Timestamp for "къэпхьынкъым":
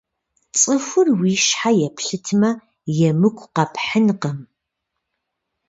3.55-4.39